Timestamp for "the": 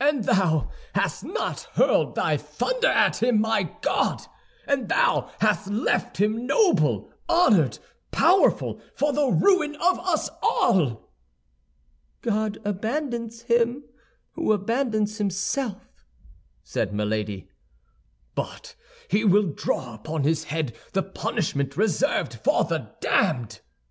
9.12-9.26, 20.94-21.02, 22.64-22.92